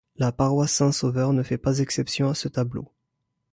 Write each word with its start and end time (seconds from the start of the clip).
La 0.15 0.31
paroisse 0.31 0.71
Saint-Sauveur 0.73 1.31
ne 1.31 1.43
fait 1.43 1.59
pas 1.59 1.77
exception 1.77 2.27
à 2.31 2.33
ce 2.33 2.47
tableau. 2.47 2.91